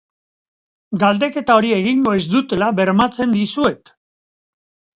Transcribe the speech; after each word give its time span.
Galdeketa 1.03 1.57
hori 1.59 1.75
egingo 1.75 2.15
ez 2.21 2.23
dutela 2.33 2.73
bermatzen 2.81 3.39
dizuet. 3.39 3.95